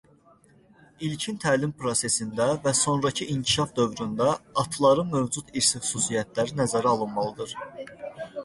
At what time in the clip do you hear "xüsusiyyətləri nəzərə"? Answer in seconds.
5.87-6.95